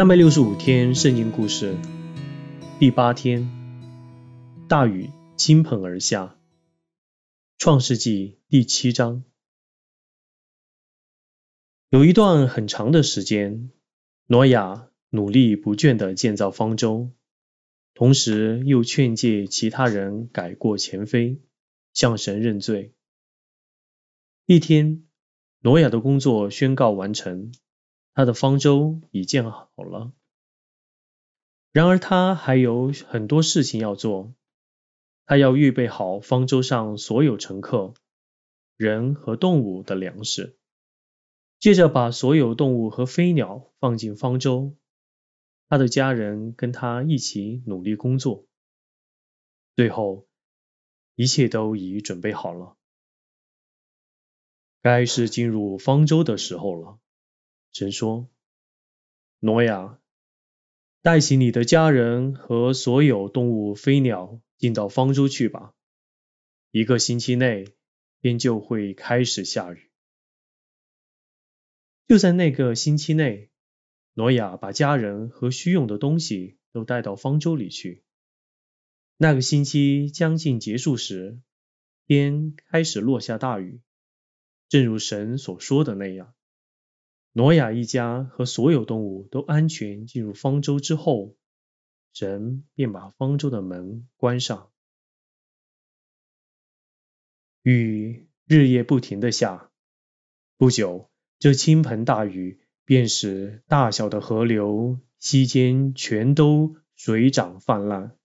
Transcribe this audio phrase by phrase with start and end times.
[0.00, 1.76] 三百六十五天圣经故事
[2.78, 3.50] 第八天，
[4.66, 6.38] 大雨倾盆而下。
[7.58, 9.24] 创世纪第七章，
[11.90, 13.70] 有一段很长的时间，
[14.24, 17.10] 挪亚努力不倦地建造方舟，
[17.92, 21.42] 同时又劝诫其他人改过前非，
[21.92, 22.94] 向神认罪。
[24.46, 25.04] 一天，
[25.60, 27.52] 挪亚的工作宣告完成。
[28.14, 30.12] 他的方舟已建好了，
[31.72, 34.34] 然而他还有很多事情要做。
[35.26, 37.94] 他要预备好方舟上所有乘客、
[38.76, 40.58] 人和动物的粮食，
[41.60, 44.76] 接着把所有动物和飞鸟放进方舟。
[45.68, 48.44] 他的家人跟他一起努力工作。
[49.76, 50.26] 最后，
[51.14, 52.76] 一切都已准备好了，
[54.82, 56.98] 该是进入方舟的时候了。
[57.72, 58.28] 神说
[59.38, 60.00] ：“挪亚，
[61.02, 65.72] 带起你的家人和所有动物、飞鸟进到方舟去吧。
[66.72, 67.66] 一个星期内，
[68.20, 69.90] 天就会开始下雨。
[72.08, 73.50] 就在那个星期内，
[74.14, 78.02] 挪亚把家人和需用的东西都带到方舟里去。
[79.16, 81.40] 那个星期将近结束时，
[82.06, 83.80] 天开始落下大雨，
[84.68, 86.34] 正如神所说的那样。”
[87.32, 91.36] 挪亚一家和所有动物都安全进入方舟之后，
[92.12, 94.70] 神便把方舟的门关上。
[97.62, 99.70] 雨日夜不停的下，
[100.56, 101.08] 不久，
[101.38, 108.16] 这倾盆大雨便使大小的河流溪间全都水涨泛滥，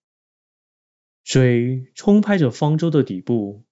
[1.23, 3.66] 水冲拍着方舟的底部，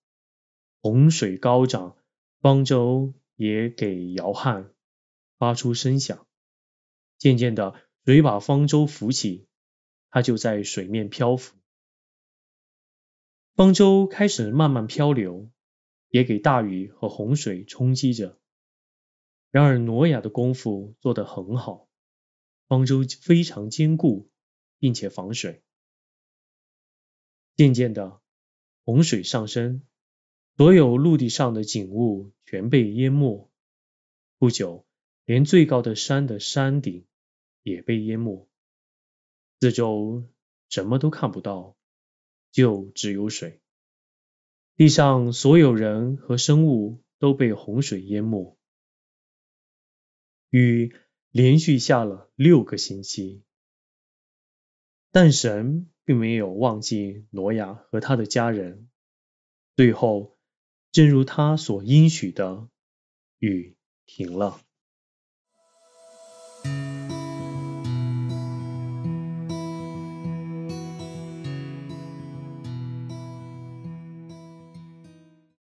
[0.82, 1.96] 洪水高涨，
[2.40, 4.73] 方舟也给摇撼。
[5.38, 6.28] 发出声响，
[7.18, 9.48] 渐渐的，水把方舟浮起，
[10.10, 11.56] 它就在水面漂浮。
[13.56, 15.52] 方舟开始慢慢漂流，
[16.10, 18.40] 也给大雨和洪水冲击着。
[19.52, 21.88] 然而，挪亚的功夫做得很好，
[22.68, 24.32] 方舟非常坚固，
[24.80, 25.64] 并且防水。
[27.56, 28.20] 渐渐的，
[28.84, 29.84] 洪水上升，
[30.58, 33.52] 所有陆地上的景物全被淹没。
[34.40, 34.88] 不久。
[35.26, 37.06] 连最高的山的山顶
[37.62, 38.50] 也被淹没，
[39.60, 40.28] 四周
[40.68, 41.78] 什么都看不到，
[42.52, 43.62] 就只有水。
[44.76, 48.58] 地上所有人和生物都被洪水淹没。
[50.50, 50.94] 雨
[51.32, 53.44] 连续下了六个星期，
[55.12, 58.90] 但神并没有忘记挪亚和他的家人。
[59.76, 60.38] 最后，
[60.92, 62.68] 正如他所应许的，
[63.40, 64.60] 雨停了。